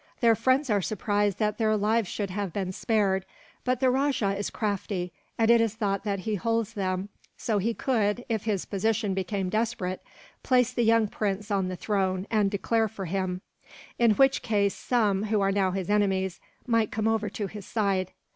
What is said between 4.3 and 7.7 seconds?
is crafty, and it is thought that he holds them so that